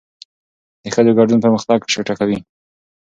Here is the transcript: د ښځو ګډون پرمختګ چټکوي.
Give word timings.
د 0.83 0.85
ښځو 0.93 1.11
ګډون 1.19 1.39
پرمختګ 1.45 1.79
چټکوي. 1.91 2.39